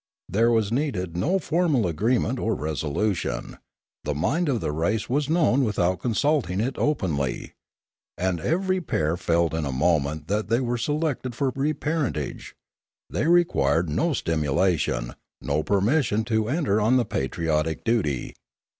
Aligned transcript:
There 0.27 0.49
was 0.49 0.71
needed 0.71 1.15
no 1.15 1.37
formal 1.37 1.85
agreement 1.85 2.39
or 2.39 2.55
resolution; 2.55 3.59
the 4.03 4.15
mind 4.15 4.49
of 4.49 4.59
the 4.59 4.71
race 4.71 5.07
was 5.07 5.29
known 5.29 5.63
without 5.63 5.99
consulting 5.99 6.59
it 6.59 6.75
openly; 6.79 7.53
and 8.17 8.39
every 8.39 8.81
pair 8.81 9.15
felt 9.15 9.53
in 9.53 9.63
a 9.63 9.71
moment 9.71 10.27
that 10.27 10.47
they 10.47 10.59
were 10.59 10.79
selected 10.79 11.35
for 11.35 11.51
reparentage; 11.51 12.55
they 13.11 13.27
required 13.27 13.89
no 13.91 14.13
stimulation, 14.13 15.13
no 15.39 15.61
permis 15.61 16.07
sion 16.07 16.23
to 16.23 16.49
enter 16.49 16.81
on 16.81 16.97
the 16.97 17.05
patriotic 17.05 17.83
duty. 17.83 18.33